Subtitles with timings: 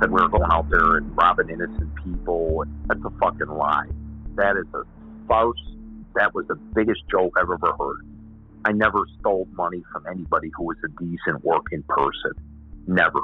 [0.00, 2.64] said we were going out there and robbing innocent people.
[2.86, 3.86] That's a fucking lie.
[4.36, 4.82] That is a
[5.26, 5.60] farce.
[6.14, 8.06] That was the biggest joke I've ever heard.
[8.64, 12.32] I never stole money from anybody who was a decent working person.
[12.86, 13.20] Never.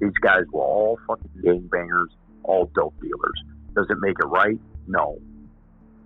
[0.00, 2.08] These guys were all fucking gangbangers,
[2.44, 3.42] all dope dealers.
[3.74, 4.58] Does it make it right?
[4.86, 5.18] No.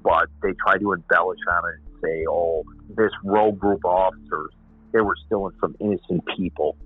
[0.02, 2.64] But they try to embellish on it and say, oh,
[2.96, 4.52] this rogue group of officers,
[4.92, 6.76] they were stealing from innocent people.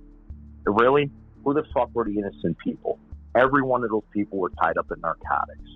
[0.65, 1.11] Really?
[1.46, 2.98] Who the fuck were the innocent people?
[3.36, 5.70] Every one of those people were tied up in narcotics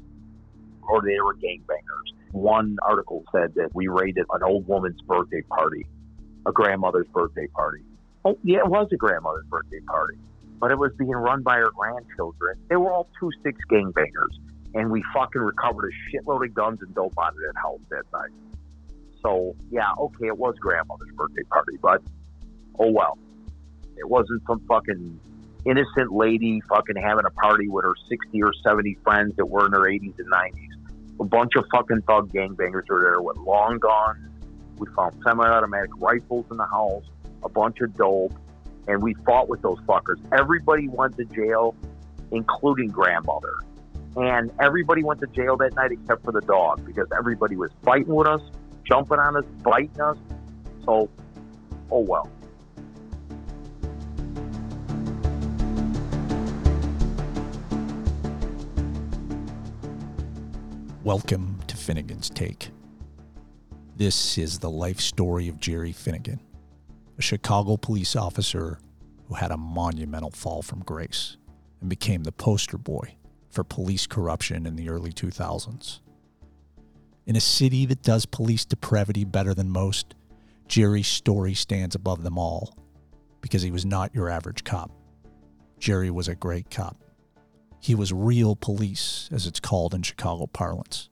[0.83, 2.33] or they were gangbangers.
[2.33, 5.87] One article said that we raided an old woman's birthday party,
[6.45, 7.84] a grandmother's birthday party.
[8.24, 10.19] Oh, yeah, it was a grandmother's birthday party,
[10.59, 12.59] but it was being run by her grandchildren.
[12.68, 14.34] They were all two six gangbangers,
[14.74, 18.05] and we fucking recovered a shitload of guns and dope out of that house that
[18.12, 18.32] night.
[19.23, 22.02] So, yeah, okay, it was grandmother's birthday party, but
[22.80, 23.18] oh well.
[23.96, 25.21] It wasn't some fucking
[25.65, 29.73] innocent lady fucking having a party with her 60 or 70 friends that were in
[29.73, 31.21] their 80s and 90s.
[31.21, 34.30] A bunch of fucking thug gangbangers were there with long guns.
[34.79, 37.05] We found semi-automatic rifles in the house,
[37.45, 38.33] a bunch of dope,
[38.89, 40.17] and we fought with those fuckers.
[40.33, 41.74] Everybody went to jail,
[42.30, 43.55] including grandmother.
[44.17, 48.15] And everybody went to jail that night except for the dog because everybody was fighting
[48.15, 48.41] with us,
[48.85, 50.17] jumping on us, biting us.
[50.85, 51.09] So,
[51.91, 52.29] oh well.
[61.11, 62.71] Welcome to Finnigan's Take.
[63.97, 66.39] This is the life story of Jerry Finnigan,
[67.19, 68.78] a Chicago police officer
[69.27, 71.37] who had a monumental fall from grace
[71.81, 73.17] and became the poster boy
[73.50, 75.99] for police corruption in the early 2000s.
[77.27, 80.15] In a city that does police depravity better than most,
[80.69, 82.78] Jerry's story stands above them all
[83.41, 84.93] because he was not your average cop.
[85.81, 87.03] Jerry was a great cop.
[87.81, 91.09] He was real police, as it's called in Chicago parlance.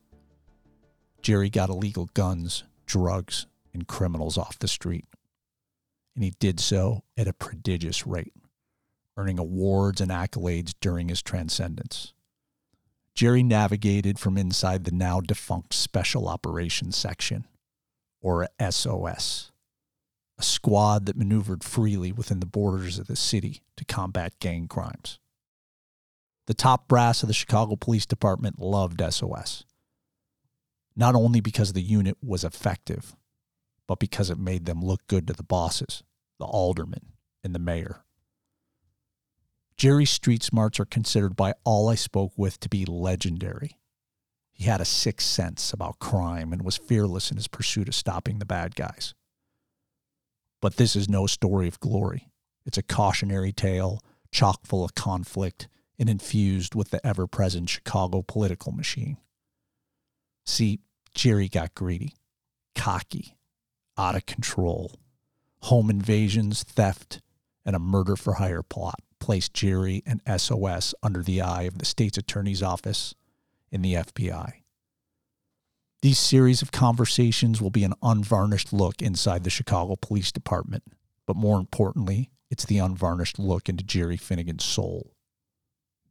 [1.23, 5.07] Jerry got illegal guns, drugs, and criminals off the street.
[6.15, 8.35] And he did so at a prodigious rate,
[9.17, 12.13] earning awards and accolades during his transcendence.
[13.15, 17.45] Jerry navigated from inside the now defunct Special Operations Section,
[18.21, 19.51] or SOS,
[20.39, 25.19] a squad that maneuvered freely within the borders of the city to combat gang crimes.
[26.49, 29.65] The top brass of the Chicago Police Department loved SOS,
[30.97, 33.15] not only because the unit was effective,
[33.87, 36.03] but because it made them look good to the bosses,
[36.39, 37.13] the aldermen,
[37.45, 38.03] and the mayor.
[39.77, 43.77] Jerry's street smarts are considered by all I spoke with to be legendary.
[44.51, 48.39] He had a sixth sense about crime and was fearless in his pursuit of stopping
[48.39, 49.13] the bad guys.
[50.63, 52.31] But this is no story of glory.
[52.65, 54.01] It's a cautionary tale,
[54.33, 59.17] chock full of conflict and infused with the ever present Chicago political machine.
[60.47, 60.81] See,
[61.15, 62.15] Jerry got greedy,
[62.75, 63.37] cocky,
[63.97, 64.93] out of control.
[65.63, 67.21] Home invasions, theft,
[67.67, 71.85] and a murder for hire plot placed Jerry and SOS under the eye of the
[71.85, 73.15] state's attorney's office
[73.73, 74.63] and the FBI.
[76.01, 80.85] These series of conversations will be an unvarnished look inside the Chicago Police Department,
[81.27, 85.13] but more importantly, it's the unvarnished look into Jerry Finnigan's soul.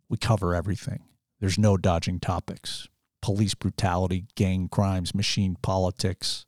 [0.10, 1.04] We cover everything.
[1.40, 2.88] There's no dodging topics.
[3.22, 6.46] Police brutality, gang crimes, machine politics,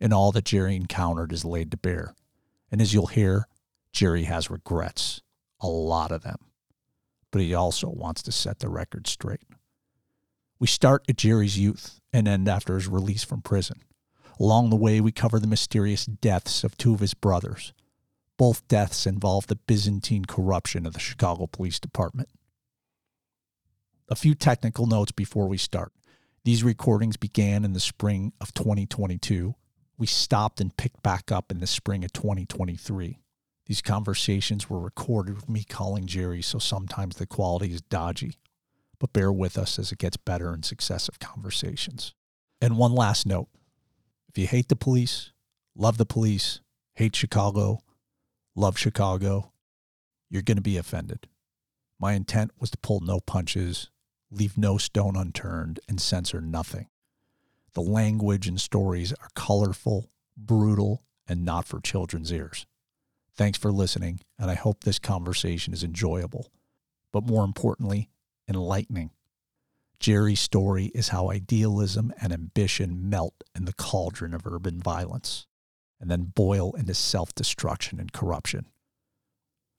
[0.00, 2.14] and all that Jerry encountered is laid to bear.
[2.70, 3.48] And as you'll hear,
[3.92, 5.22] Jerry has regrets,
[5.60, 6.38] a lot of them.
[7.32, 9.42] But he also wants to set the record straight.
[10.58, 13.82] We start at Jerry's youth and end after his release from prison.
[14.38, 17.72] Along the way, we cover the mysterious deaths of two of his brothers.
[18.36, 22.28] Both deaths involve the Byzantine corruption of the Chicago Police Department.
[24.12, 25.92] A few technical notes before we start.
[26.44, 29.54] These recordings began in the spring of 2022.
[29.98, 33.20] We stopped and picked back up in the spring of 2023.
[33.66, 38.40] These conversations were recorded with me calling Jerry, so sometimes the quality is dodgy.
[38.98, 42.12] But bear with us as it gets better in successive conversations.
[42.60, 43.48] And one last note
[44.28, 45.30] if you hate the police,
[45.76, 46.60] love the police,
[46.94, 47.78] hate Chicago,
[48.56, 49.52] love Chicago,
[50.28, 51.28] you're going to be offended.
[52.00, 53.88] My intent was to pull no punches
[54.30, 56.88] leave no stone unturned, and censor nothing.
[57.74, 62.66] The language and stories are colorful, brutal, and not for children's ears.
[63.36, 66.50] Thanks for listening, and I hope this conversation is enjoyable,
[67.12, 68.10] but more importantly,
[68.48, 69.10] enlightening.
[70.00, 75.46] Jerry's story is how idealism and ambition melt in the cauldron of urban violence
[76.00, 78.66] and then boil into self destruction and corruption.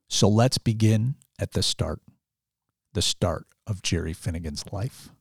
[0.07, 2.01] So let's begin at the start.
[2.93, 5.11] The start of Jerry Finnigan's life.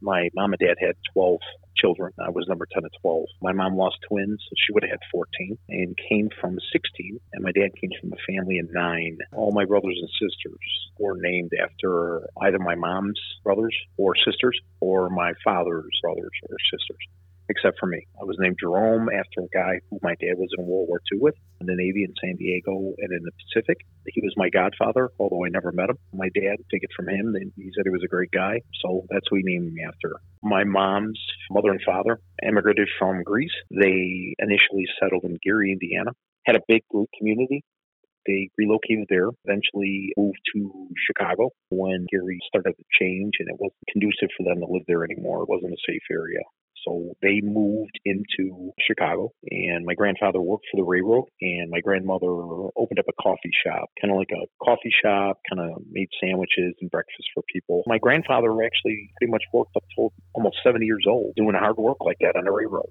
[0.00, 1.38] My mom and dad had 12
[1.76, 2.14] children.
[2.18, 3.24] I was number 10 of 12.
[3.42, 7.20] My mom lost twins, so she would have had 14, and came from 16.
[7.34, 9.18] And my dad came from a family of nine.
[9.34, 10.58] All my brothers and sisters
[10.98, 17.06] were named after either my mom's brothers or sisters or my father's brothers or sisters
[17.50, 18.06] except for me.
[18.20, 21.18] I was named Jerome after a guy who my dad was in World War II
[21.20, 23.78] with in the Navy in San Diego and in the Pacific.
[24.06, 25.98] He was my godfather, although I never met him.
[26.14, 29.26] My dad, take it from him, he said he was a great guy, so that's
[29.28, 30.20] who he named me after.
[30.42, 31.20] My mom's
[31.50, 33.52] mother and father immigrated from Greece.
[33.70, 36.12] They initially settled in Gary, Indiana,
[36.46, 37.64] had a big Greek community.
[38.26, 43.80] They relocated there, eventually moved to Chicago when Gary started to change and it wasn't
[43.90, 45.42] conducive for them to live there anymore.
[45.42, 46.40] It wasn't a safe area.
[46.86, 52.30] So they moved into Chicago, and my grandfather worked for the railroad, and my grandmother
[52.76, 56.74] opened up a coffee shop, kind of like a coffee shop, kind of made sandwiches
[56.80, 57.82] and breakfast for people.
[57.86, 59.84] My grandfather actually pretty much worked up
[60.34, 62.90] almost 70 years old doing hard work like that on the railroad.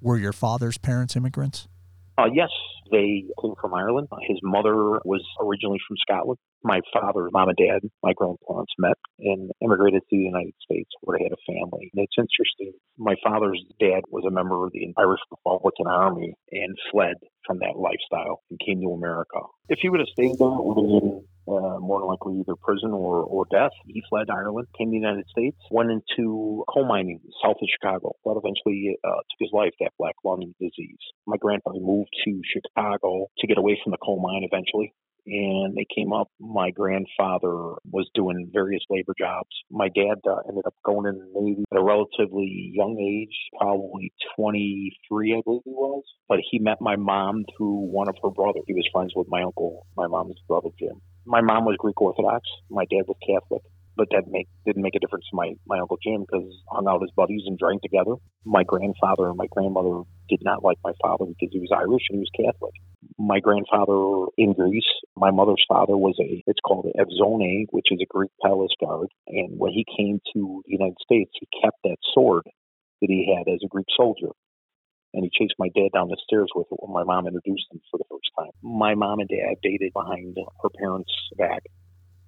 [0.00, 1.68] Were your father's parents immigrants?
[2.18, 2.50] Uh, yes,
[2.90, 4.08] they came from Ireland.
[4.26, 6.38] His mother was originally from Scotland.
[6.64, 11.16] My father, mom, and dad, my grandparents met and immigrated to the United States where
[11.16, 11.90] they had a family.
[11.94, 12.72] And it's interesting.
[12.98, 17.14] My father's dad was a member of the Irish Republican Army and fled
[17.46, 19.38] from that lifestyle and came to America.
[19.68, 22.54] If he would have stayed there, it would have been uh, more than likely either
[22.60, 23.72] prison or, or death.
[23.86, 28.12] He fled Ireland, came to the United States, went into coal mining south of Chicago.
[28.24, 31.02] That eventually uh, took his life, that black lung disease.
[31.26, 34.92] My grandfather moved to Chicago to get away from the coal mine eventually
[35.28, 36.28] and they came up.
[36.40, 39.48] My grandfather was doing various labor jobs.
[39.70, 44.12] My dad uh, ended up going in the Navy at a relatively young age, probably
[44.36, 46.04] 23, I believe he was.
[46.28, 48.64] But he met my mom through one of her brothers.
[48.66, 52.48] He was friends with my uncle, my mom's brother, Jim my mom was Greek Orthodox.
[52.70, 53.62] My dad was Catholic,
[53.98, 57.00] but that make, didn't make a difference to my, my Uncle Jim because hung out
[57.02, 58.14] with his buddies and drank together.
[58.46, 62.22] My grandfather and my grandmother did not like my father because he was Irish and
[62.22, 62.72] he was Catholic.
[63.18, 64.86] My grandfather in Greece,
[65.16, 69.08] my mother's father was a, it's called Evzone, which is a Greek palace guard.
[69.26, 73.50] And when he came to the United States, he kept that sword that he had
[73.52, 74.30] as a Greek soldier
[75.14, 77.80] and he chased my dad down the stairs with it when my mom introduced him
[77.90, 78.52] for the first time.
[78.62, 81.62] My mom and dad dated behind her parents' back,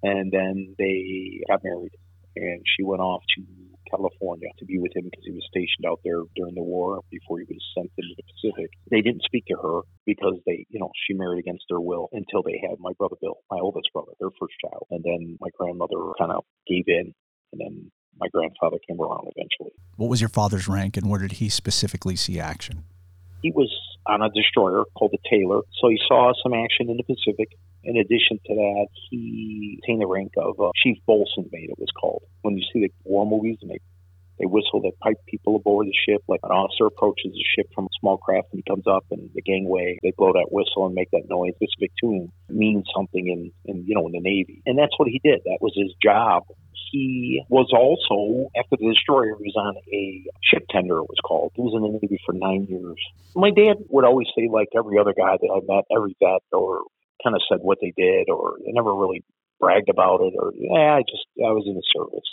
[0.03, 1.91] and then they got married,
[2.35, 3.43] and she went off to
[3.91, 7.39] California to be with him because he was stationed out there during the war before
[7.39, 8.71] he was sent into the Pacific.
[8.89, 12.41] They didn't speak to her because they, you know, she married against their will until
[12.41, 14.87] they had my brother Bill, my oldest brother, their first child.
[14.89, 17.13] And then my grandmother kind of gave in
[17.51, 19.73] and then my grandfather came around eventually.
[19.97, 22.83] What was your father's rank and where did he specifically see action?
[23.41, 23.71] He was
[24.05, 27.49] on a destroyer called the Taylor, so he saw some action in the Pacific.
[27.83, 31.89] In addition to that, he attained the rank of uh, Chief Bosun mate, it was
[31.99, 32.23] called.
[32.41, 33.79] When you see the war movies and they
[34.39, 36.23] they whistle, they pipe people aboard the ship.
[36.27, 39.29] Like an officer approaches the ship from a small craft and he comes up and
[39.35, 41.53] the gangway, they blow that whistle and make that noise.
[41.61, 41.69] This
[42.01, 44.63] tune means something in, in, you know, in the Navy.
[44.65, 45.41] And that's what he did.
[45.45, 46.45] That was his job
[46.91, 51.51] he was also, after the destroyer, he was on a ship tender, it was called.
[51.55, 52.99] He was in the Navy for nine years.
[53.35, 56.81] My dad would always say, like every other guy that I met, every vet, or
[57.23, 59.23] kind of said what they did, or they never really
[59.59, 62.27] bragged about it, or, yeah, I just, I was in the service.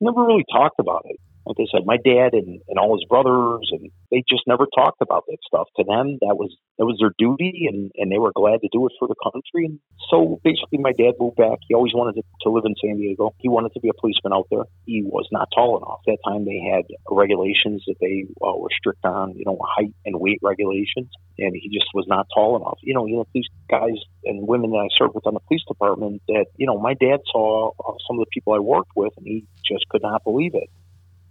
[0.00, 3.68] Never really talked about it like I said, my dad and, and all his brothers,
[3.72, 5.68] and they just never talked about that stuff.
[5.76, 8.86] To them, that was that was their duty, and, and they were glad to do
[8.86, 9.66] it for the country.
[9.66, 9.78] And
[10.10, 11.58] so basically, my dad moved back.
[11.68, 13.34] He always wanted to, to live in San Diego.
[13.38, 14.64] He wanted to be a policeman out there.
[14.86, 16.00] He was not tall enough.
[16.08, 19.92] At that time, they had regulations that they uh, were strict on, you know, height
[20.04, 22.78] and weight regulations, and he just was not tall enough.
[22.82, 25.64] You know, you know, these guys and women that I served with on the police
[25.68, 29.12] department that, you know, my dad saw uh, some of the people I worked with,
[29.16, 30.70] and he just could not believe it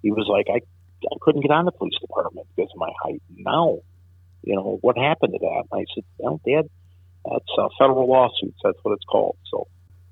[0.04, 0.60] he was like, I,
[1.08, 3.22] I couldn't get on the police department because of my height.
[3.36, 3.80] Now,
[4.44, 5.64] you know, what happened to that?
[5.72, 6.70] And I said, well, Dad,
[7.26, 8.60] that's uh, federal lawsuits.
[8.64, 9.38] That's what it's called.
[9.50, 9.68] So.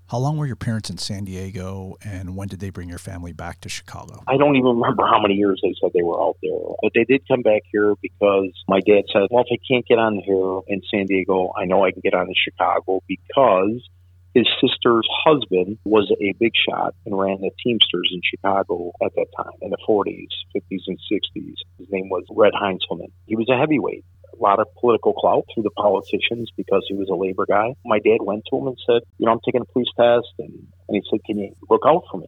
[0.07, 3.31] How long were your parents in San Diego, and when did they bring your family
[3.31, 4.21] back to Chicago?
[4.27, 7.05] I don't even remember how many years they said they were out there, but they
[7.05, 10.59] did come back here because my dad said, "Well, if I can't get on here
[10.67, 13.87] in San Diego, I know I can get on in Chicago because
[14.33, 19.27] his sister's husband was a big shot and ran the Teamsters in Chicago at that
[19.35, 21.55] time in the 40s, 50s, and 60s.
[21.77, 23.11] His name was Red Heinzelman.
[23.25, 24.05] He was a heavyweight.
[24.33, 27.75] A lot of political clout through the politicians because he was a labor guy.
[27.85, 30.31] My dad went to him and said, You know, I'm taking a police test.
[30.39, 32.27] And, and he said, Can you look out for me?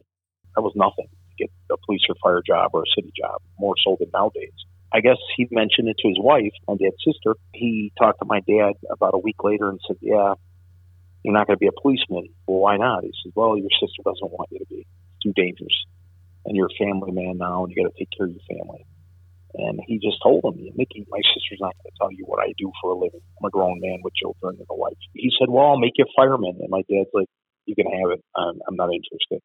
[0.54, 3.74] That was nothing to get a police or fire job or a city job, more
[3.82, 4.52] so than nowadays.
[4.92, 7.34] I guess he mentioned it to his wife, my dad's sister.
[7.52, 10.34] He talked to my dad about a week later and said, Yeah,
[11.24, 12.28] You're not going to be a policeman.
[12.46, 13.02] Well, why not?
[13.02, 14.84] He says, Well, your sister doesn't want you to be.
[14.84, 15.74] It's too dangerous.
[16.44, 18.84] And you're a family man now, and you got to take care of your family.
[19.54, 22.52] And he just told him, Mickey, my sister's not going to tell you what I
[22.58, 23.24] do for a living.
[23.40, 25.00] I'm a grown man with children and a wife.
[25.14, 26.60] He said, Well, I'll make you a fireman.
[26.60, 27.30] And my dad's like,
[27.64, 28.22] You can have it.
[28.36, 29.40] I'm, I'm not interested.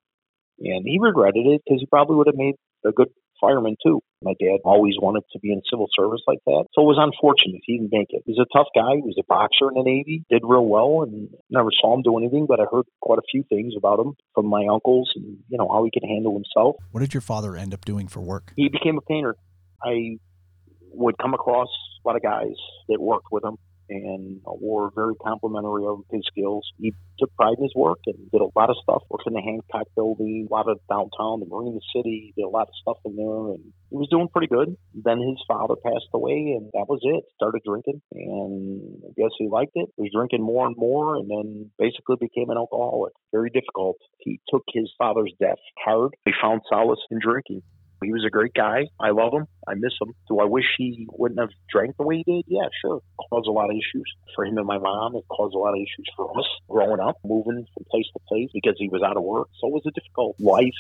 [0.60, 3.08] And he regretted it because he probably would have made a good
[3.40, 4.02] fireman too.
[4.22, 6.66] My dad always wanted to be in civil service like that.
[6.74, 8.24] So it was unfortunate he didn't make it.
[8.26, 8.96] He was a tough guy.
[8.96, 12.18] He was a boxer in the Navy, did real well, and never saw him do
[12.18, 15.58] anything, but I heard quite a few things about him from my uncles and, you
[15.58, 16.76] know, how he could handle himself.
[16.92, 18.52] What did your father end up doing for work?
[18.56, 19.36] He became a painter.
[19.82, 20.18] I
[20.92, 21.70] would come across
[22.04, 22.56] a lot of guys
[22.90, 23.58] that worked with him
[23.90, 26.66] and were very complimentary of his skills.
[26.80, 29.04] He took pride in his work and did a lot of stuff.
[29.10, 32.68] Worked in the Hancock building, a lot of downtown, the Marina City, did a lot
[32.68, 34.78] of stuff in there, and he was doing pretty good.
[34.94, 37.24] Then his father passed away, and that was it.
[37.36, 39.90] Started drinking, and I guess he liked it.
[39.98, 43.14] He was drinking more and more, and then basically became an alcoholic.
[43.32, 43.98] Very difficult.
[44.20, 46.16] He took his father's death hard.
[46.26, 47.64] He found solace in drinking.
[48.04, 48.88] He was a great guy.
[49.00, 49.48] I love him.
[49.68, 50.14] I miss him.
[50.28, 52.46] Do I wish he wouldn't have drank the way he did?
[52.48, 52.98] Yeah, sure.
[52.98, 55.16] It caused a lot of issues for him and my mom.
[55.16, 58.50] It caused a lot of issues for us growing up, moving from place to place
[58.54, 59.50] because he was out of work.
[59.60, 60.74] So it was a difficult life.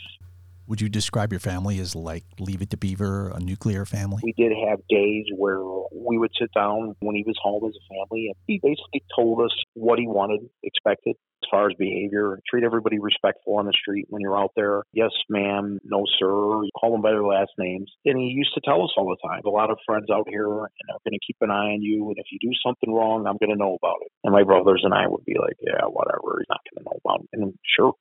[0.69, 4.21] Would you describe your family as like Leave It to Beaver, a nuclear family?
[4.23, 7.83] We did have days where we would sit down when he was home as a
[7.89, 12.37] family, and he basically told us what he wanted, expected, as far as behavior.
[12.47, 14.83] Treat everybody respectful on the street when you're out there.
[14.93, 15.79] Yes, ma'am.
[15.83, 16.27] No, sir.
[16.27, 17.91] You call them by their last names.
[18.05, 20.45] And he used to tell us all the time, a lot of friends out here
[20.45, 22.09] and are going to keep an eye on you.
[22.09, 24.11] And if you do something wrong, I'm going to know about it.
[24.23, 26.37] And my brothers and I would be like, yeah, whatever.
[26.37, 27.29] He's not going to know about it.
[27.33, 27.93] And sure.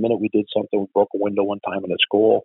[0.00, 2.42] Minute we did something, we broke a window one time in a school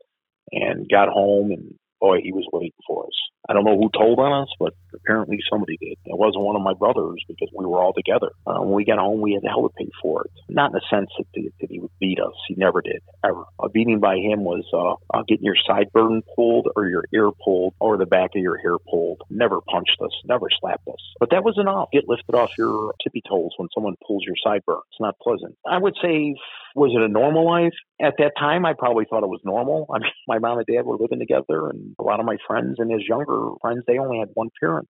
[0.51, 3.32] and got home and boy, he was waiting for us.
[3.49, 5.97] I don't know who told on us, but apparently somebody did.
[6.05, 8.31] It wasn't one of my brothers because we were all together.
[8.47, 10.31] Uh, when we got home, we had hell to pay for it.
[10.49, 12.33] Not in the sense that, that he would beat us.
[12.47, 13.43] He never did, ever.
[13.61, 17.73] A beating by him was uh, uh, getting your sideburn pulled or your ear pulled
[17.79, 19.21] or the back of your hair pulled.
[19.29, 21.01] Never punched us, never slapped us.
[21.19, 21.89] But that was enough.
[21.91, 24.81] Get lifted off your tippy toes when someone pulls your sideburn.
[24.91, 25.57] It's not pleasant.
[25.67, 26.35] I would say,
[26.75, 27.73] was it a normal life?
[28.01, 29.87] At that time, I probably thought it was normal.
[29.93, 32.77] I mean, my mom and dad were living together, and a lot of my friends
[32.79, 34.87] and his younger friends, they only had one parent.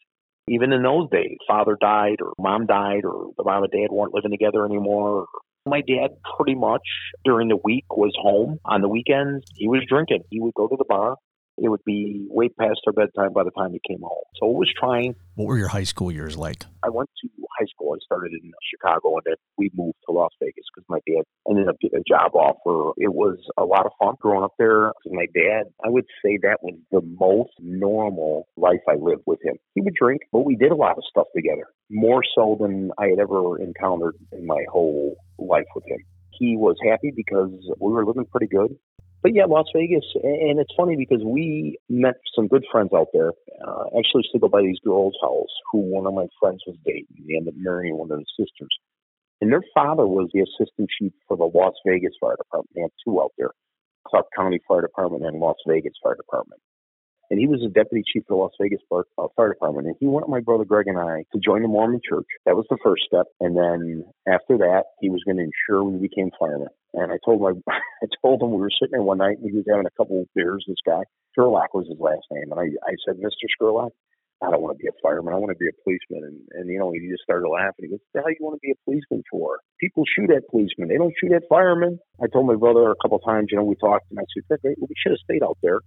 [0.48, 4.14] Even in those days, father died or mom died or the mom and dad weren't
[4.14, 5.28] living together anymore.
[5.66, 6.82] My dad pretty much
[7.24, 8.60] during the week was home.
[8.66, 10.24] On the weekends, he was drinking.
[10.30, 11.16] He would go to the bar
[11.58, 14.24] it would be way past our bedtime by the time we came home.
[14.36, 15.16] So it was trying.
[15.36, 16.66] What were your high school years like?
[16.84, 17.30] I went to
[17.60, 17.94] high school.
[17.96, 21.68] I started in Chicago and then we moved to Las Vegas because my dad ended
[21.68, 22.94] up getting a job offer.
[22.98, 25.72] It was a lot of fun growing up there with my dad.
[25.86, 29.56] I would say that was the most normal life I lived with him.
[29.76, 33.08] He would drink, but we did a lot of stuff together, more so than I
[33.08, 36.00] had ever encountered in my whole life with him
[36.40, 38.76] he was happy because we were living pretty good
[39.24, 43.32] but yeah, Las Vegas, and it's funny because we met some good friends out there.
[43.66, 46.76] Uh, actually, used to go by these girls' house who one of my friends was
[46.86, 47.08] dating.
[47.28, 48.76] They ended up marrying one of the sisters,
[49.42, 52.70] and their father was the assistant chief for the Las Vegas Fire Department.
[52.76, 53.52] They had two out there,
[54.06, 56.62] Clark County Fire Department and Las Vegas Fire Department
[57.34, 59.88] and he was the deputy chief of the Las Vegas Fire, uh, Fire Department.
[59.88, 62.28] And he wanted my brother Greg and I to join the Mormon Church.
[62.46, 65.98] That was the first step, and then after that, he was going to ensure we
[65.98, 66.68] became firemen.
[66.94, 69.56] And I told my, I told him we were sitting there one night and he
[69.56, 70.66] was having a couple of beers.
[70.68, 71.04] This guy,
[71.36, 73.94] Sherlock was his last name, and I, I said, Mister Sherlock,
[74.42, 75.34] I don't want to be a fireman.
[75.34, 76.28] I want to be a policeman.
[76.28, 77.86] And, and you know, he just started laughing.
[77.86, 79.60] He goes, "The hell you want to be a policeman for?
[79.80, 80.90] People shoot at policemen.
[80.90, 83.48] They don't shoot at firemen." I told my brother a couple of times.
[83.50, 85.80] You know, we talked, and I said, "We should have stayed out there."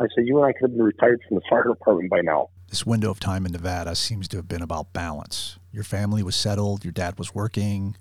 [0.00, 2.48] I said, you and I could have been retired from the fire department by now.
[2.68, 5.58] This window of time in Nevada seems to have been about balance.
[5.70, 7.96] Your family was settled, your dad was working,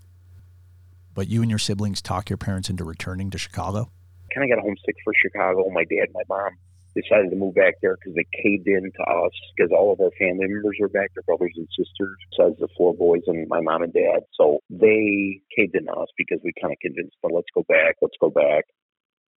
[1.13, 3.89] but you and your siblings talk your parents into returning to Chicago?
[4.33, 5.69] Kind of got homesick for Chicago.
[5.69, 6.51] My dad and my mom
[6.95, 10.11] decided to move back there because they caved in to us because all of our
[10.17, 13.81] family members were back, their brothers and sisters, besides the four boys and my mom
[13.81, 14.21] and dad.
[14.33, 17.97] So they caved in to us because we kind of convinced them, let's go back,
[18.01, 18.65] let's go back.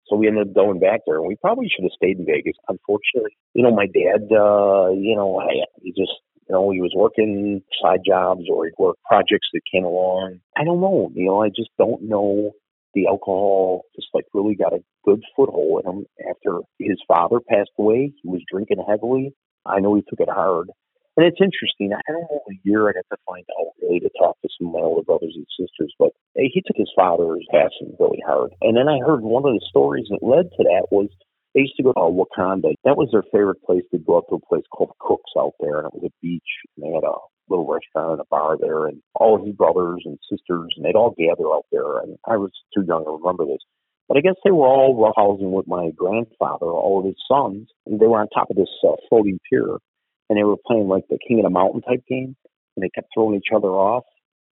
[0.08, 2.54] So we ended up going back there, and we probably should have stayed in Vegas.
[2.68, 6.14] Unfortunately, you know, my dad, uh, you know, I, he just,
[6.48, 10.40] you know, he was working side jobs or he'd work projects that came along.
[10.56, 12.52] I don't know, you know, I just don't know.
[12.94, 17.76] The alcohol just like really got a good foothold in him after his father passed
[17.78, 18.12] away.
[18.22, 19.34] He was drinking heavily.
[19.66, 20.70] I know he took it hard.
[21.16, 21.92] And it's interesting.
[21.92, 24.68] I don't know a year I'd have to find out really to talk to some
[24.68, 28.52] of my older brothers and sisters, but he took his father's passing really hard.
[28.60, 31.08] And then I heard one of the stories that led to that was
[31.56, 32.76] they used to go to Wauconda.
[32.84, 33.82] That was their favorite place.
[33.90, 36.52] They'd go up to a place called Cook's out there, and it was a beach,
[36.76, 37.16] and they had a
[37.48, 40.94] little restaurant and a bar there, and all of his brothers and sisters, and they'd
[40.94, 42.04] all gather out there.
[42.04, 43.64] And I was too young to remember this.
[44.06, 47.98] But I guess they were all roughhousing with my grandfather, all of his sons, and
[47.98, 49.80] they were on top of this uh, floating pier,
[50.28, 52.36] and they were playing like the King of the Mountain type game,
[52.76, 54.04] and they kept throwing each other off,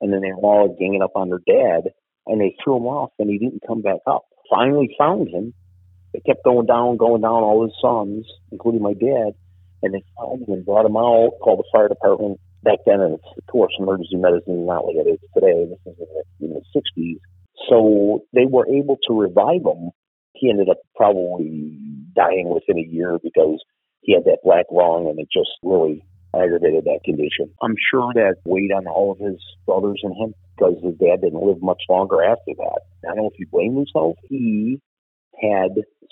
[0.00, 1.90] and then they were all ganging up on their dad,
[2.26, 4.23] and they threw him off, and he didn't come back up.
[4.49, 5.52] Finally found him.
[6.12, 9.33] They kept going down, going down, all his sons, including my dad,
[9.83, 12.40] and they found him and brought him out, called the fire department.
[12.62, 15.66] Back then, and of course, emergency medicine not like it is today.
[15.66, 17.19] This is in the, in the 60s.
[17.69, 19.90] So they were able to revive him.
[20.35, 21.78] He ended up probably
[22.14, 23.59] dying within a year because
[24.02, 26.04] he had that black lung and it just really
[26.35, 27.52] aggravated that condition.
[27.62, 31.42] I'm sure that weighed on all of his brothers and him because his dad didn't
[31.42, 32.81] live much longer after that.
[33.04, 34.16] I don't know if he blamed himself.
[34.28, 34.81] He
[35.40, 35.70] had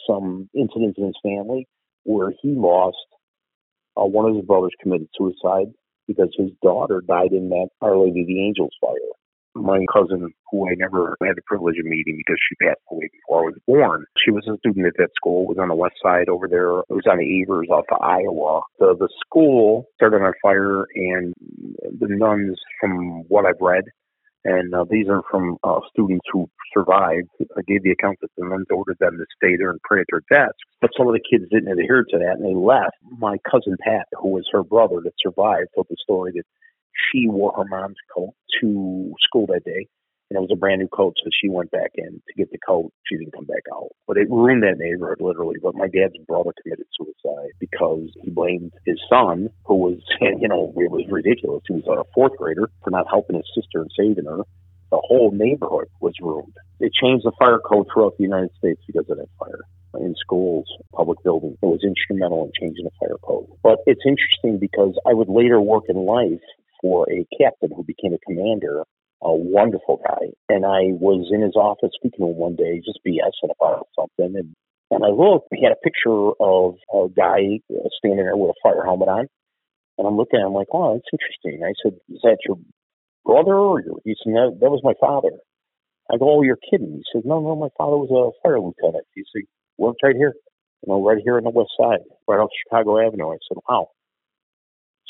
[0.09, 1.67] some incidents in his family
[2.05, 2.97] where he lost
[3.97, 5.73] uh, one of his brothers committed suicide
[6.07, 8.95] because his daughter died in that Our Lady of the Angels fire.
[9.55, 13.43] My cousin, who I never had the privilege of meeting because she passed away before
[13.43, 15.43] I was born, she was a student at that school.
[15.43, 16.79] It was on the west side over there.
[16.79, 18.63] It was on the Avers off of Iowa.
[18.79, 21.35] The the school started on fire, and
[21.99, 23.85] the nuns, from what I've read,
[24.45, 27.29] and uh, these are from uh, students who survived.
[27.57, 30.07] I gave the account that the nuns ordered them to stay there and pray at
[30.11, 30.59] their desks.
[30.81, 32.97] But some of the kids didn't adhere to that and they left.
[33.19, 36.45] My cousin Pat, who was her brother that survived, told the story that
[37.13, 39.87] she wore her mom's coat to school that day
[40.31, 42.59] and it was a brand new coat, so she went back in to get the
[42.59, 42.93] coat.
[43.05, 43.91] She didn't come back out.
[44.07, 45.57] But it ruined that neighborhood literally.
[45.61, 50.73] But my dad's brother committed suicide because he blamed his son, who was, you know,
[50.77, 51.65] it was ridiculous.
[51.67, 54.45] He was a fourth grader for not helping his sister and saving her.
[54.91, 56.55] The whole neighborhood was ruined.
[56.79, 59.67] They changed the fire code throughout the United States because of that fire
[59.99, 61.59] in schools, public buildings.
[61.61, 63.47] It was instrumental in changing the fire code.
[63.63, 66.43] But it's interesting because I would later work in life
[66.81, 68.85] for a captain who became a commander
[69.23, 70.33] a wonderful guy.
[70.49, 74.35] And I was in his office speaking to him one day, just BSing about something.
[74.37, 74.55] And,
[74.91, 78.61] and I looked, he had a picture of a guy uh, standing there with a
[78.63, 79.27] fire helmet on.
[79.99, 81.61] And I'm looking at him like, oh, that's interesting.
[81.65, 82.57] I said, is that your
[83.25, 83.55] brother?
[83.55, 85.37] Or your, he said, no, that was my father.
[86.11, 86.97] I go, oh, you're kidding.
[86.97, 89.05] He said, no, no, my father was a fire lieutenant.
[89.15, 89.45] He said,
[89.77, 90.33] worked right here,
[90.83, 93.31] you know, right here on the west side, right off Chicago Avenue.
[93.31, 93.89] I said, wow.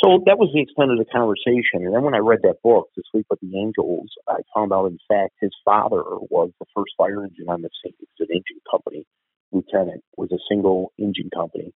[0.02, 1.84] So that was the extent of the conversation.
[1.84, 4.86] And then when I read that book, To Sleep with the Angels, I found out,
[4.86, 7.92] in fact, his father was the first fire engine on the scene.
[8.00, 9.04] It was an engine company.
[9.52, 11.74] Lieutenant was a single engine company.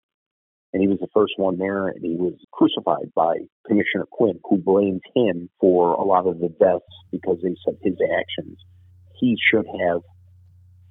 [0.72, 4.56] And he was the first one there, and he was crucified by Commissioner Quinn, who
[4.56, 6.82] blamed him for a lot of the deaths
[7.12, 8.58] because they said his actions.
[9.20, 10.00] He should have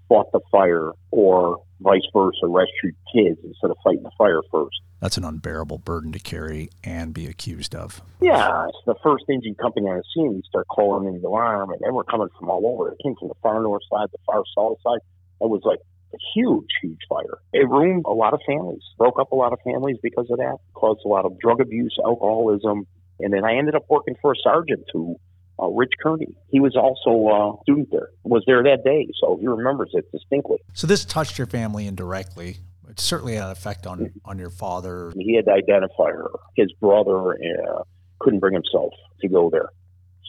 [0.07, 4.79] fought the fire or vice versa, rescued kids instead of fighting the fire first.
[5.01, 8.01] That's an unbearable burden to carry and be accused of.
[8.21, 10.35] Yeah, it's the first engine company on the scene.
[10.35, 12.91] We start calling in the alarm, and they were coming from all over.
[12.91, 14.99] It came from the far north side, the far south side.
[15.41, 15.79] It was like
[16.13, 17.39] a huge, huge fire.
[17.51, 20.57] It ruined a lot of families, broke up a lot of families because of that,
[20.73, 22.87] caused a lot of drug abuse, alcoholism.
[23.19, 25.19] And then I ended up working for a sergeant who
[25.61, 26.35] uh, Rich Kearney.
[26.49, 30.57] He was also a student there, was there that day, so he remembers it distinctly.
[30.73, 32.57] So this touched your family indirectly.
[32.89, 34.17] It certainly had an effect on, Mm-hmm.
[34.29, 35.11] on your father.
[35.15, 36.29] He had to identify her.
[36.55, 37.83] His brother uh,
[38.19, 39.69] couldn't bring himself to go there.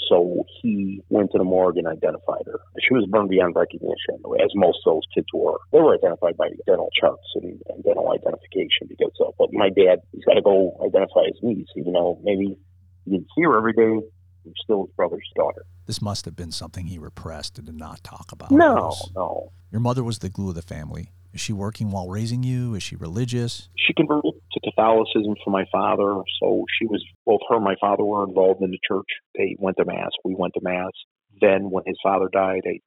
[0.08, 2.60] So he went to the morgue and identified her.
[2.86, 5.58] She was burned beyond recognition, as most of those kids were.
[5.72, 9.32] They were identified by dental charts and, and dental identification because of.
[9.38, 12.58] But my dad, he's got to go identify his niece, even though maybe
[13.06, 14.06] he didn't see her every day.
[14.62, 15.64] Still his brother's daughter.
[15.86, 18.50] This must have been something he repressed and did not talk about.
[18.50, 19.52] No, no.
[19.70, 21.10] Your mother was the glue of the family.
[21.32, 22.74] Is she working while raising you?
[22.74, 23.68] Is she religious?
[23.76, 26.22] she converted to Catholicism for my father.
[26.40, 29.08] So she was both her and my father were involved in the church.
[29.36, 30.10] They went to mass.
[30.24, 30.92] We went to mass.
[31.40, 32.78] Then when his father died, I,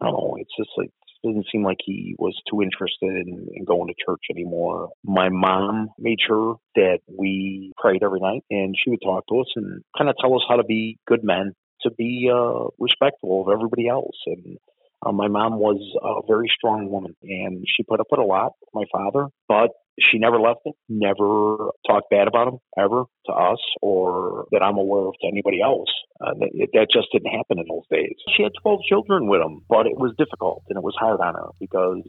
[0.00, 0.36] I don't know.
[0.40, 0.90] It's just like
[1.24, 4.90] doesn't seem like he was too interested in, in going to church anymore.
[5.04, 9.46] My mom made sure that we prayed every night, and she would talk to us
[9.56, 13.52] and kind of tell us how to be good men, to be uh, respectful of
[13.52, 14.58] everybody else, and
[15.04, 18.52] uh, my mom was a very strong woman, and she put up with a lot.
[18.72, 23.60] My father, but she never left him, never talked bad about him ever to us
[23.82, 25.90] or that I'm aware of to anybody else.
[26.20, 28.16] Uh, that, that just didn't happen in those days.
[28.36, 31.34] She had 12 children with him, but it was difficult and it was hard on
[31.34, 32.06] her because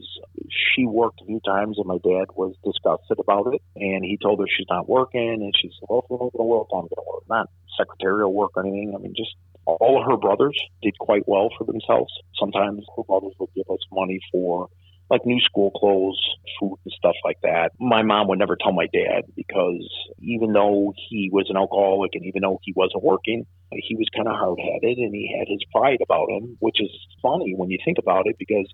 [0.48, 3.60] she worked a few times and my dad was disgusted about it.
[3.76, 6.46] And he told her she's not working and she said, well, if you're not going
[6.46, 7.24] to work, I'm going to work.
[7.28, 8.94] Not secretarial work or anything.
[8.96, 9.34] I mean, just
[9.66, 12.12] all of her brothers did quite well for themselves.
[12.38, 14.68] Sometimes her brothers would give us money for
[15.10, 16.18] like new school clothes,
[16.58, 17.72] food, and stuff like that.
[17.78, 19.86] My mom would never tell my dad because
[20.18, 24.28] even though he was an alcoholic and even though he wasn't working, he was kind
[24.28, 27.78] of hard headed and he had his pride about him, which is funny when you
[27.84, 28.66] think about it because.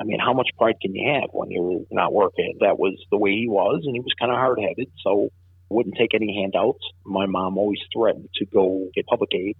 [0.00, 2.58] I mean, how much pride can you have when you're not working?
[2.60, 4.92] That was the way he was, and he was kind of hard headed.
[5.02, 5.30] So
[5.70, 6.84] wouldn't take any handouts.
[7.04, 9.56] My mom always threatened to go get public aid.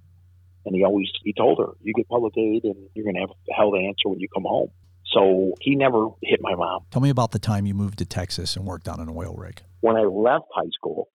[0.68, 3.70] And he always he told her, You get public aid and you're gonna have hell
[3.70, 4.68] to answer when you come home.
[5.06, 6.82] So he never hit my mom.
[6.90, 9.62] Tell me about the time you moved to Texas and worked on an oil rig.
[9.80, 11.08] When I left high school,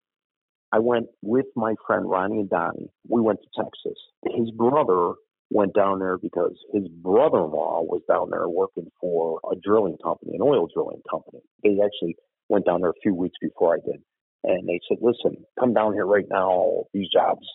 [0.72, 2.90] I went with my friend Ronnie and Donnie.
[3.08, 4.00] We went to Texas.
[4.36, 5.14] His brother
[5.52, 9.98] went down there because his brother in law was down there working for a drilling
[10.04, 11.44] company, an oil drilling company.
[11.62, 12.16] They actually
[12.50, 14.02] went down there a few weeks before I did
[14.44, 16.86] and they said, "Listen, come down here right now.
[16.94, 17.48] These jobs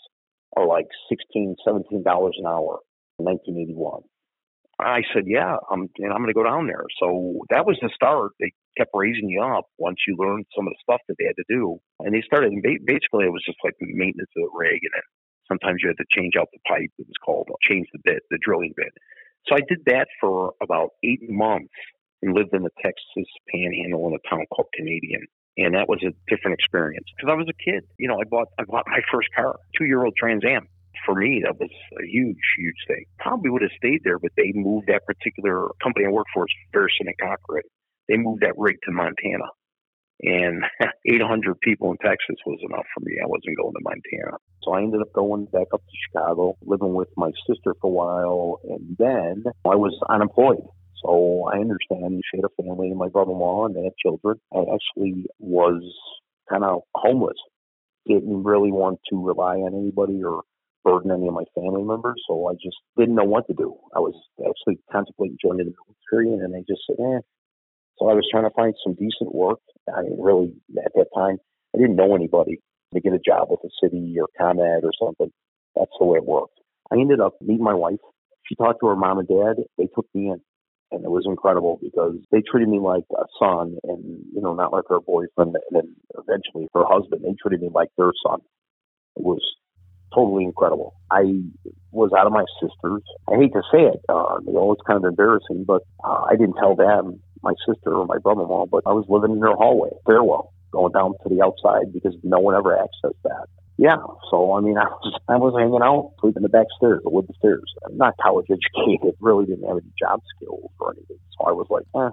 [0.59, 2.81] are like sixteen, seventeen dollars an hour."
[3.19, 4.03] In 1981.
[4.79, 7.91] I said, "Yeah, I'm, and I'm going to go down there." So that was the
[7.95, 8.33] start.
[8.39, 11.35] They kept raising you up once you learned some of the stuff that they had
[11.35, 12.53] to do, and they started.
[12.53, 15.07] And basically, it was just like maintenance of the rig, and then
[15.51, 16.91] sometimes you had to change out the pipe.
[16.99, 18.95] It was called uh, change the bit, the drilling bit.
[19.49, 21.75] So I did that for about eight months
[22.23, 25.27] and lived in the Texas Panhandle in a town called Canadian
[25.59, 27.85] and that was a different experience because I was a kid.
[27.99, 30.69] You know, I bought I bought my first car, two year old Trans Am.
[31.05, 33.05] For me, that was a huge, huge thing.
[33.19, 37.07] Probably would have stayed there, but they moved that particular company I worked for, Ferguson
[37.07, 37.63] and Cochran.
[38.09, 39.45] They moved that rig to Montana,
[40.23, 40.65] and
[41.07, 43.17] 800 people in Texas was enough for me.
[43.23, 46.95] I wasn't going to Montana, so I ended up going back up to Chicago, living
[46.95, 50.67] with my sister for a while, and then I was unemployed.
[51.05, 54.41] So I understand she had a family, and my brother-in-law, and they had children.
[54.53, 55.83] I actually was
[56.51, 57.37] kind of homeless.
[58.07, 60.43] Didn't really want to rely on anybody or
[60.85, 63.77] burden any of my family members, so I just didn't know what to do.
[63.95, 67.21] I was actually contemplating joining the military, and I just said, eh.
[67.99, 69.59] So I was trying to find some decent work.
[69.93, 71.39] I mean, really, at that time,
[71.75, 72.61] I didn't know anybody
[72.95, 75.31] to get a job with the city or ComEd or something.
[75.77, 76.59] That's the way it worked.
[76.91, 78.01] I ended up meeting my wife.
[78.45, 79.63] She talked to her mom and dad.
[79.77, 80.41] They took me in
[80.91, 84.73] and it was incredible because they treated me like a son and you know not
[84.73, 88.41] like her boyfriend and then eventually her husband they treated me like their son.
[89.17, 89.43] It was
[90.15, 90.95] totally incredible.
[91.11, 91.43] I
[91.93, 93.03] was out of my sisters.
[93.29, 96.37] I hate to say it uh, you know it's kind of embarrassing but uh, i
[96.37, 99.91] didn't tell them my sister or my brother-in-law but i was living in their hallway
[100.03, 103.47] stairwell going down to the outside because no one ever accessed that
[103.79, 103.97] yeah,
[104.29, 107.11] so I mean, I was I was hanging out, sleeping in the back stairs, the
[107.11, 107.63] wooden stairs.
[107.87, 111.19] I'm not college educated, really didn't have any job skills or anything.
[111.39, 112.11] So I was like, eh.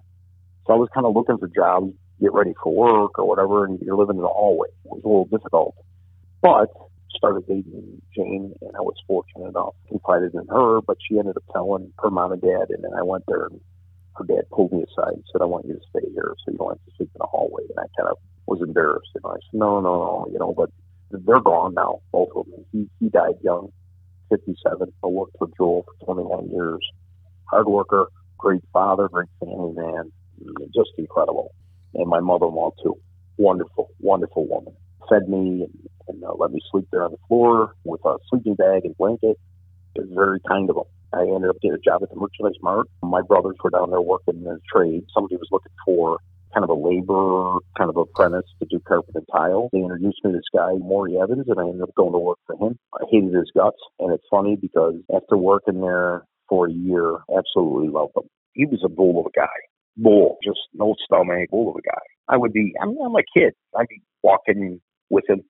[0.68, 3.80] So I was kind of looking for jobs, get ready for work or whatever, and
[3.82, 4.70] you're living in the hallway.
[4.86, 5.76] It was a little difficult,
[6.42, 6.70] but
[7.18, 11.44] started dating Jane, and I was fortunate enough, confided in her, but she ended up
[11.52, 13.60] telling her mom and dad, and then I went there and
[14.18, 16.58] her dad pulled me aside and said, I want you to stay here so you
[16.58, 17.64] don't have to sleep in the hallway.
[17.70, 19.10] And I kind of was embarrassed.
[19.16, 20.70] And I said, no, no, no, you know, but
[21.12, 22.66] they're gone now, both of them.
[22.72, 23.72] He, he died young,
[24.30, 24.94] 57.
[25.04, 26.80] I worked for Joel for 21 years.
[27.50, 30.12] Hard worker, great father, great family man,
[30.74, 31.54] just incredible.
[31.94, 33.00] And my mother-in-law too.
[33.38, 34.74] Wonderful, wonderful woman.
[35.10, 38.56] Fed me and, and uh, let me sleep there on the floor with a sleeping
[38.56, 39.38] bag and blanket.
[39.96, 40.86] It was very kind of them.
[41.14, 42.88] I ended up getting a job at the Merchandise Mart.
[43.02, 45.06] My brothers were down there working in the trade.
[45.14, 46.20] Somebody was looking for
[46.56, 49.70] kind of a labor kind of apprentice to do carpet and tile.
[49.74, 52.40] They introduced me to this guy, Maury Evans, and I ended up going to work
[52.48, 52.80] for him.
[52.94, 57.90] I hated his guts, and it's funny because after working there for a year, absolutely
[57.90, 58.30] loved him.
[58.54, 59.58] He was a bull of a guy.
[59.98, 62.02] Bull, just no stomach, bull of a guy.
[62.30, 63.54] I would be, I mean, I'm a kid.
[63.78, 65.42] I'd be walking with him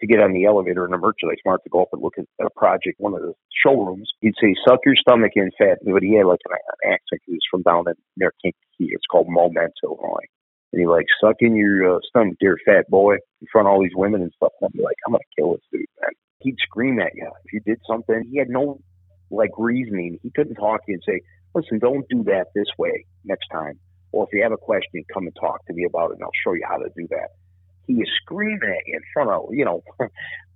[0.00, 2.26] to get on the elevator in the merchandise mart to go up and look at
[2.44, 3.32] a project, one of the
[3.64, 4.10] showrooms.
[4.20, 5.78] He'd say, suck your stomach in fat.
[5.84, 7.22] But he had like an accent.
[7.24, 8.92] He was from down in near Kankakee.
[8.92, 10.28] It's called Momence, Illinois
[10.72, 13.82] and he like suck in your uh, stomach, dear fat boy, in front of all
[13.82, 14.52] these women and stuff.
[14.60, 16.10] And I'd be like, I'm gonna kill this dude, man.
[16.40, 18.28] He'd scream at you if you did something.
[18.30, 18.80] He had no
[19.30, 20.18] like reasoning.
[20.22, 21.20] He couldn't talk to you and say,
[21.54, 23.78] listen, don't do that this way next time.
[24.12, 26.30] Or if you have a question, come and talk to me about it, and I'll
[26.44, 27.30] show you how to do that.
[27.86, 29.82] He is screaming at you in front of you know.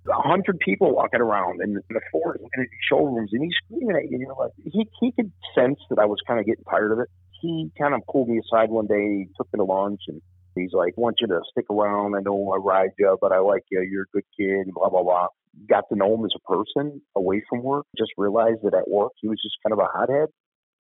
[0.09, 3.53] A hundred people walking around in the, in the looking at these showrooms, and he's
[3.63, 4.17] screaming at you.
[4.17, 6.97] And you're like, he he could sense that I was kind of getting tired of
[7.01, 7.07] it
[7.41, 10.21] he kind of pulled me aside one day, took me to lunch, and
[10.55, 12.15] he's like, "Want you to stick around?
[12.15, 13.81] I know I ride you, but I like you.
[13.81, 15.27] You're a good kid." Blah blah blah.
[15.69, 17.85] Got to know him as a person away from work.
[17.97, 20.29] Just realized that at work he was just kind of a hothead,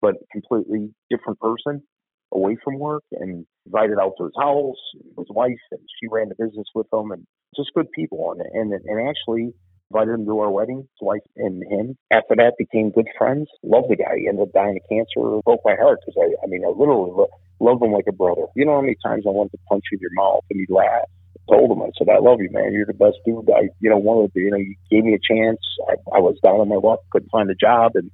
[0.00, 1.82] but completely different person
[2.32, 3.04] away from work.
[3.12, 4.80] And invited out to his house,
[5.18, 8.32] his wife, and she ran the business with him, and just good people.
[8.32, 9.52] And and and actually
[9.90, 11.96] invited him to our wedding, his wife and him.
[12.10, 13.48] After that, became good friends.
[13.62, 14.18] Loved the guy.
[14.18, 15.40] He ended up dying of cancer.
[15.44, 17.26] Broke my heart because I, I mean, I literally
[17.60, 18.46] Love him like a brother.
[18.54, 20.72] You know how many times I wanted to punch you in your mouth and he'd
[20.72, 21.08] laugh?
[21.48, 22.72] I told him, I said, I love you, man.
[22.72, 23.48] You're the best dude.
[23.50, 25.60] I, you know, wanted to, you know, you gave me a chance.
[25.88, 27.92] I, I was down on my luck, couldn't find a job.
[27.94, 28.10] And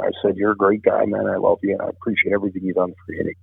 [0.00, 1.26] I said, You're a great guy, man.
[1.26, 3.18] I love you and I appreciate everything you've done for me.
[3.20, 3.36] And it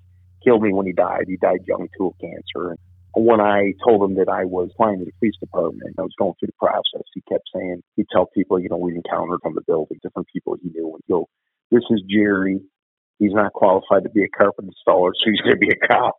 [0.44, 1.26] killed me when he died.
[1.28, 2.72] He died young too of cancer.
[2.72, 2.80] And
[3.16, 6.14] when I told him that I was applying to the police department, and I was
[6.18, 7.04] going through the process.
[7.14, 10.56] He kept saying he'd tell people, you know, we encountered on the building, different people
[10.62, 11.28] he knew, and go,
[11.72, 12.62] "This is Jerry.
[13.20, 16.16] He's not qualified to be a carpet installer, so he's going to be a cop."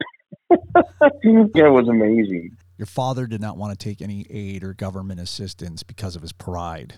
[0.50, 2.56] yeah, it was amazing.
[2.76, 6.32] Your father did not want to take any aid or government assistance because of his
[6.32, 6.94] pride.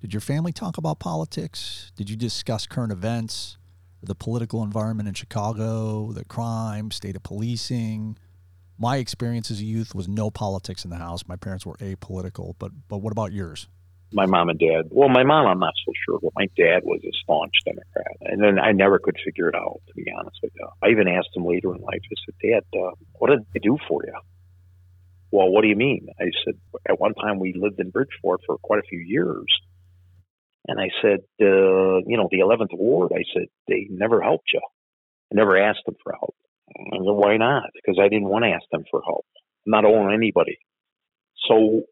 [0.00, 1.92] Did your family talk about politics?
[1.96, 3.56] Did you discuss current events,
[4.02, 8.18] the political environment in Chicago, the crime, state of policing?
[8.78, 11.26] My experience as a youth was no politics in the house.
[11.26, 13.68] My parents were apolitical, but but what about yours?
[14.12, 14.90] My mom and dad.
[14.90, 18.42] Well, my mom, I'm not so sure, but my dad was a staunch Democrat, and
[18.42, 19.80] then I never could figure it out.
[19.88, 22.00] To be honest with you, I even asked him later in life.
[22.04, 24.14] I said, "Dad, uh, what did they do for you?"
[25.34, 26.06] Well, what do you mean?
[26.20, 26.54] I said,
[26.88, 29.46] at one time we lived in Bridgeport for quite a few years.
[30.68, 34.60] And I said, uh, you know, the 11th Ward, I said, they never helped you.
[34.60, 36.36] I never asked them for help.
[36.76, 37.70] I said, why not?
[37.74, 39.26] Because I didn't want to ask them for help.
[39.66, 40.58] I'm not owing anybody.
[41.48, 41.82] So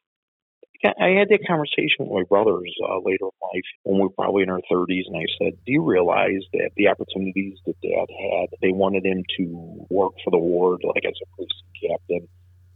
[0.85, 4.43] I had that conversation with my brothers uh, later in life when we were probably
[4.43, 8.49] in our 30s, and I said, "Do you realize that the opportunities that Dad had,
[8.61, 12.27] they wanted him to work for the ward, like as a police captain,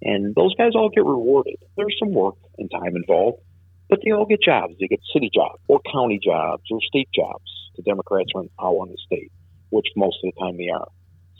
[0.03, 1.57] and those guys all get rewarded.
[1.77, 3.42] There's some work and time involved,
[3.88, 4.75] but they all get jobs.
[4.79, 7.51] They get city jobs, or county jobs, or state jobs.
[7.77, 9.33] The Democrats are in power in the state,
[9.71, 10.88] which most of the time they are.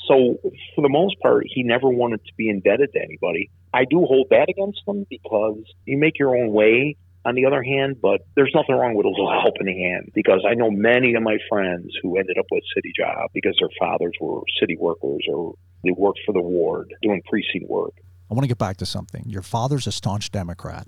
[0.07, 0.39] So
[0.75, 3.51] for the most part, he never wanted to be indebted to anybody.
[3.75, 6.97] I do hold that against him because you make your own way.
[7.25, 10.13] On the other hand, but there's nothing wrong with a little help in the hand
[10.15, 13.69] because I know many of my friends who ended up with city jobs because their
[13.81, 17.95] fathers were city workers or they worked for the ward doing precinct work.
[18.31, 19.25] I want to get back to something.
[19.27, 20.87] Your father's a staunch Democrat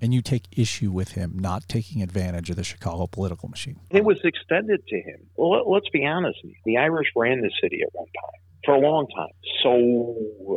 [0.00, 3.80] and you take issue with him not taking advantage of the Chicago political machine.
[3.90, 5.26] It was extended to him.
[5.36, 6.38] Well, let's be honest.
[6.64, 9.32] The Irish ran the city at one time for a long time.
[9.62, 9.70] So,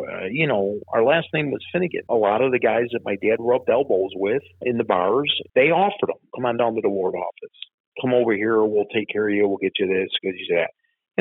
[0.06, 2.02] uh, you know, our last name was Finnigan.
[2.10, 5.72] A lot of the guys that my dad rubbed elbows with in the bars, they
[5.72, 7.56] offered them, come on down to the ward office.
[8.02, 8.64] Come over here.
[8.64, 9.48] We'll take care of you.
[9.48, 10.72] We'll get you this, get you that.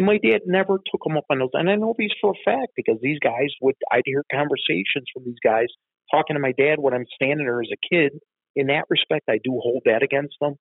[0.00, 1.50] And my dad never took them up on those.
[1.52, 5.24] And I know these for a fact because these guys would, I'd hear conversations from
[5.26, 5.66] these guys
[6.10, 8.18] talking to my dad when I'm standing there as a kid,
[8.56, 10.54] in that respect, I do hold that against them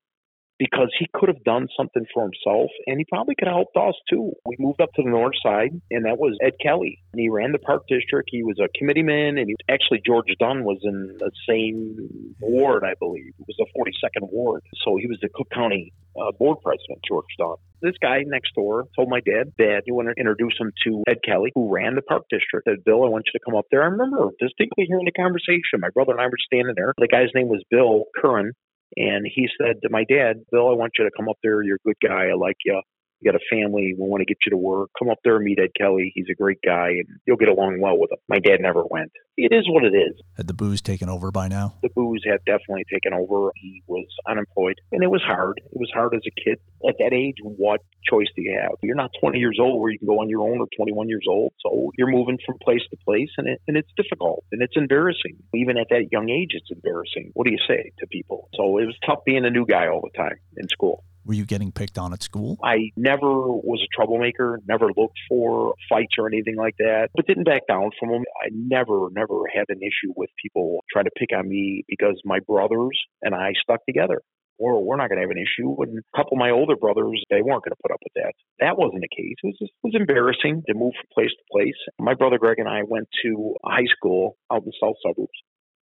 [0.60, 3.95] because he could have done something for himself and he probably could have helped us
[4.10, 4.34] too.
[4.45, 7.00] We moved up to the north side and that was Ed Kelly.
[7.13, 8.30] And he ran the park district.
[8.32, 12.93] He was a committeeman and he, actually George Dunne was in the same ward, I
[13.00, 13.34] believe.
[13.39, 14.62] It was the 42nd ward.
[14.84, 17.56] So he was the Cook County uh, board president, George Dunne.
[17.82, 21.19] This guy next door told my dad that he wanted to introduce him to Ed
[21.24, 22.67] Kelly, who ran the park district.
[22.67, 23.84] Said, Bill, I want you to come up there.
[23.84, 25.80] I remember distinctly hearing the conversation.
[25.80, 26.93] My brother and I were standing there.
[26.98, 28.52] The guy's name was Bill Curran,
[28.95, 31.62] and he said to my dad, Bill, I want you to come up there.
[31.62, 32.28] You're a good guy.
[32.28, 32.82] I like you
[33.19, 34.91] you got a family, we want to get you to work.
[34.97, 36.12] Come up there and meet Ed Kelly.
[36.15, 38.17] He's a great guy and you'll get along well with him.
[38.27, 39.12] My dad never went.
[39.36, 40.19] It is what it is.
[40.36, 41.75] Had the booze taken over by now?
[41.82, 43.51] The booze had definitely taken over.
[43.55, 45.62] He was unemployed and it was hard.
[45.65, 46.60] It was hard as a kid.
[46.88, 48.71] At that age, what choice do you have?
[48.82, 51.25] You're not 20 years old where you can go on your own or 21 years
[51.29, 51.53] old.
[51.60, 55.38] So you're moving from place to place and, it, and it's difficult and it's embarrassing.
[55.53, 57.32] Even at that young age, it's embarrassing.
[57.34, 58.49] What do you say to people?
[58.55, 61.03] So it was tough being a new guy all the time in school.
[61.30, 62.58] Were you getting picked on at school?
[62.63, 67.44] I never was a troublemaker, never looked for fights or anything like that, but didn't
[67.44, 68.24] back down from them.
[68.44, 72.39] I never, never had an issue with people trying to pick on me because my
[72.39, 74.24] brothers and I stuck together.
[74.58, 75.80] Or we're not going to have an issue.
[75.84, 78.34] And a couple of my older brothers, they weren't going to put up with that.
[78.60, 79.38] That wasn't the case.
[79.44, 81.78] It was, just, it was embarrassing to move from place to place.
[82.00, 85.38] My brother Greg and I went to high school out in the south suburbs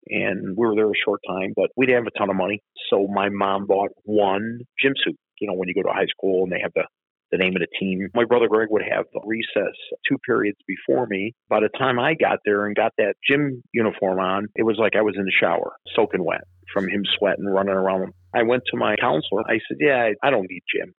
[0.08, 2.62] and we were there a short time, but we didn't have a ton of money.
[2.90, 6.44] So my mom bought one gym suit you know, when you go to high school
[6.44, 6.84] and they have the
[7.34, 8.08] the name of the team.
[8.14, 9.74] My brother Greg would have the recess
[10.08, 11.34] two periods before me.
[11.50, 14.96] By the time I got there and got that gym uniform on, it was like
[14.96, 18.14] I was in the shower, soaking wet from him sweating, running around.
[18.36, 19.42] I went to my counselor.
[19.50, 20.94] I said, "Yeah, I don't need gym."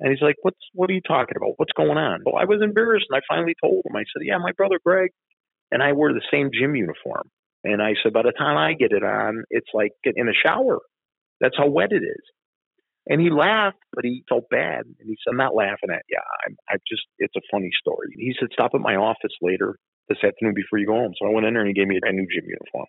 [0.00, 1.54] And he's like, "What's what are you talking about?
[1.56, 3.94] What's going on?" Well, I was embarrassed, and I finally told him.
[3.94, 5.10] I said, "Yeah, my brother Greg
[5.70, 7.30] and I wear the same gym uniform."
[7.62, 10.80] And I said, "By the time I get it on, it's like in a shower.
[11.40, 12.24] That's how wet it is."
[13.08, 14.84] And he laughed, but he felt bad.
[14.84, 16.18] And he said, I'm not laughing at you.
[16.46, 18.08] I'm, I just, it's a funny story.
[18.16, 21.14] He said, stop at my office later this afternoon before you go home.
[21.18, 22.86] So I went in there and he gave me a new gym uniform.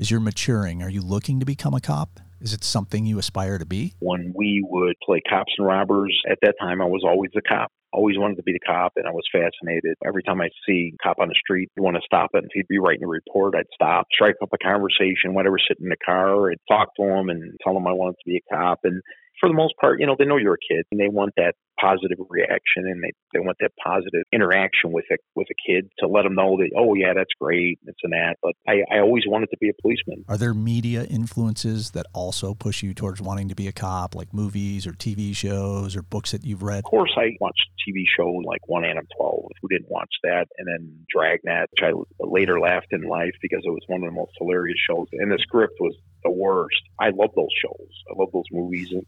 [0.00, 2.18] As you're maturing, are you looking to become a cop?
[2.40, 3.94] Is it something you aspire to be?
[4.00, 7.70] When we would play cops and robbers, at that time I was always the cop.
[7.92, 9.96] always wanted to be the cop and I was fascinated.
[10.04, 12.42] Every time I see a cop on the street, you want to stop it.
[12.42, 15.90] If he'd be writing a report, I'd stop, strike up a conversation, whatever, sitting in
[15.90, 18.80] the car, and talk to him and tell him I wanted to be a cop.
[18.84, 19.02] And
[19.42, 21.54] for the most part, you know, they know you're a kid and they want that
[21.80, 26.06] positive reaction and they, they want that positive interaction with a with a kid to
[26.06, 29.24] let them know that oh yeah that's great it's an that but I, I always
[29.26, 30.24] wanted to be a policeman.
[30.28, 34.32] Are there media influences that also push you towards wanting to be a cop like
[34.32, 36.78] movies or tv shows or books that you've read?
[36.78, 40.46] Of course i watched tv show like one Adam-12 who didn't watch that?
[40.58, 44.14] And then dragnet which i later laughed in life because it was one of the
[44.14, 46.82] most hilarious shows and the script was the worst.
[47.00, 47.88] I love those shows.
[48.10, 48.92] I love those movies.
[48.92, 49.04] and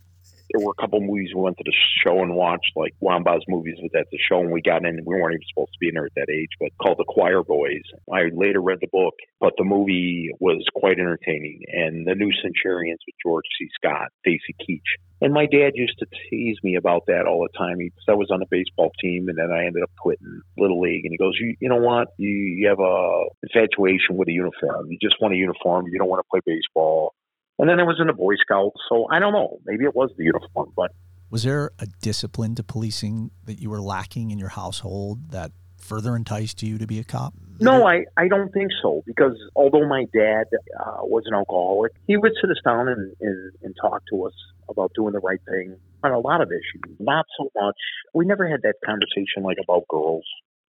[0.54, 3.74] there were a couple movies we went to the show and watched, like Wambaugh's movies
[3.82, 5.00] was at the show, and we got in.
[5.04, 7.42] We weren't even supposed to be in there at that age, but called The Choir
[7.42, 7.82] Boys.
[8.12, 11.62] I later read the book, but the movie was quite entertaining.
[11.72, 13.68] And The New Centurions with George C.
[13.74, 14.94] Scott, Stacy Keach.
[15.20, 17.80] And my dad used to tease me about that all the time.
[17.80, 21.04] He, I was on the baseball team, and then I ended up quitting little league.
[21.04, 22.08] And he goes, "You, you know what?
[22.18, 24.90] You, you have a infatuation with a uniform.
[24.90, 25.86] You just want a uniform.
[25.90, 27.14] You don't want to play baseball."
[27.58, 28.76] And then I was in the Boy Scouts.
[28.88, 29.60] So I don't know.
[29.64, 30.92] Maybe it was the uniform, but.
[31.30, 36.16] Was there a discipline to policing that you were lacking in your household that further
[36.16, 37.34] enticed you to be a cop?
[37.60, 39.02] No, I, I don't think so.
[39.06, 40.44] Because although my dad
[40.78, 44.34] uh, was an alcoholic, he would sit us down and, and, and talk to us
[44.68, 46.96] about doing the right thing on a lot of issues.
[46.98, 47.76] Not so much.
[48.12, 50.24] We never had that conversation like about girls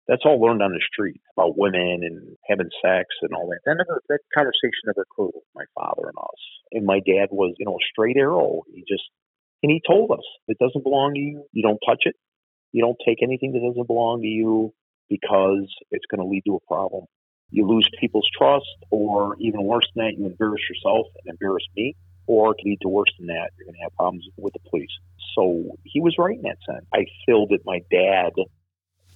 [0.08, 3.60] that's all learned on the street about women and having sex and all that.
[3.64, 6.42] That never that conversation never occurred with my father and us.
[6.72, 8.62] And my dad was, you know, a straight arrow.
[8.72, 9.04] He just
[9.62, 11.44] and he told us it doesn't belong to you.
[11.52, 12.16] You don't touch it.
[12.72, 14.74] You don't take anything that doesn't belong to you
[15.08, 17.04] because it's going to lead to a problem.
[17.50, 21.94] You lose people's trust, or even worse than that, you embarrass yourself and embarrass me,
[22.26, 23.50] or it can lead to worse than that.
[23.56, 24.90] You're going to have problems with the police.
[25.36, 26.84] So he was right in that sense.
[26.92, 28.32] I feel that my dad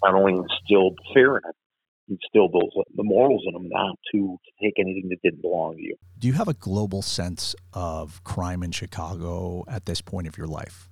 [0.03, 1.53] not only instilled fear in him,
[2.09, 5.97] instilled those the morals in him not to take anything that didn't belong to you.
[6.19, 10.47] Do you have a global sense of crime in Chicago at this point of your
[10.47, 10.89] life?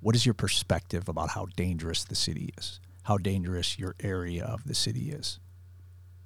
[0.00, 2.80] What is your perspective about how dangerous the city is?
[3.04, 5.40] How dangerous your area of the city is?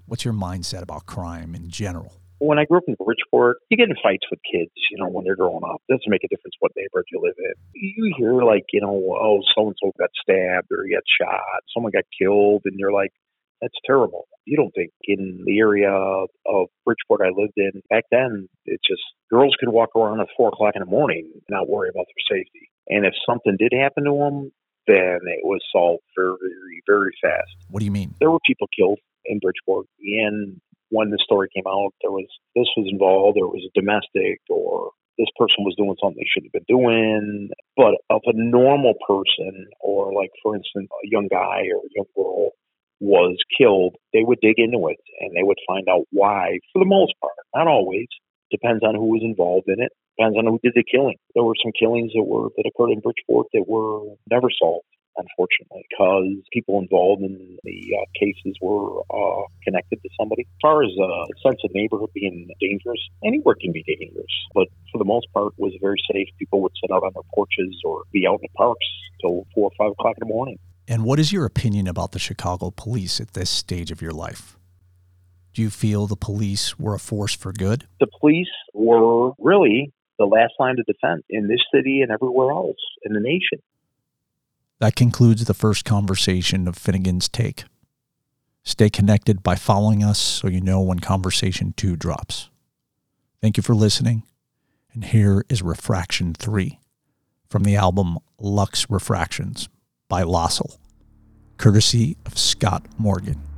[0.07, 2.20] What's your mindset about crime in general?
[2.41, 5.25] When I grew up in Bridgeport, you get in fights with kids, you know, when
[5.25, 5.83] they're growing up.
[5.89, 7.53] It doesn't make a difference what neighborhood you live in.
[7.75, 11.63] You hear like, you know, oh, so and so got stabbed or he got shot,
[11.73, 13.13] someone got killed, and you're like,
[13.61, 14.27] that's terrible.
[14.47, 19.03] You don't think in the area of Bridgeport I lived in back then, it just
[19.31, 22.39] girls could walk around at four o'clock in the morning and not worry about their
[22.39, 22.71] safety.
[22.89, 24.51] And if something did happen to them,
[24.87, 27.53] then it was solved very, very, very fast.
[27.69, 28.15] What do you mean?
[28.19, 30.59] There were people killed in Bridgeport, and
[30.91, 34.91] when the story came out, there was this was involved, or it was domestic, or
[35.19, 37.51] this person was doing something they shouldn't have been doing.
[37.77, 42.11] But of a normal person, or like for instance, a young guy or a young
[42.15, 42.51] girl
[43.01, 46.59] was killed, they would dig into it and they would find out why.
[46.73, 48.07] For the most part, not always.
[48.51, 49.93] Depends on who was involved in it.
[50.19, 51.17] Depends on who did the killing.
[51.35, 54.85] There were some killings that were that occurred in Bridgeport that were never solved
[55.17, 60.43] unfortunately, because people involved in the uh, cases were uh, connected to somebody.
[60.43, 64.69] As far as a uh, sense of neighborhood being dangerous, anywhere can be dangerous, but
[64.93, 66.29] for the most part, was very safe.
[66.39, 68.87] People would sit out on their porches or be out in the parks
[69.21, 70.59] till four or five o'clock in the morning.
[70.89, 74.57] And what is your opinion about the Chicago police at this stage of your life?
[75.55, 77.87] Do you feel the police were a force for good?
[77.99, 82.77] The police were really the last line of defense in this city and everywhere else
[83.05, 83.63] in the nation.
[84.81, 87.65] That concludes the first conversation of Finnigan's Take.
[88.63, 92.49] Stay connected by following us so you know when conversation 2 drops.
[93.43, 94.23] Thank you for listening.
[94.95, 96.79] And here is Refraction 3
[97.47, 99.69] from the album Lux Refractions
[100.09, 100.79] by loscil,
[101.59, 103.50] courtesy of Scott Morgan.